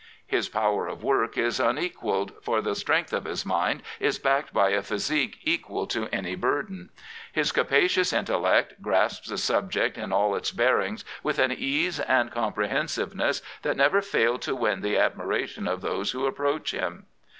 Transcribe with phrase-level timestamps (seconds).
[0.25, 4.69] His power of work is unequalled, for the strength of his mind is backed by
[4.69, 6.89] a physique equal to any burden.
[7.31, 13.43] His capacious intellect grasps a subject in all its bearings with an ease and comprehensiveness
[13.61, 17.05] that never fail to win the admiration of those wh<^ approach him.